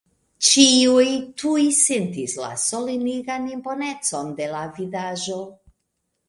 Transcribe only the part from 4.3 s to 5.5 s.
de la vidaĵo.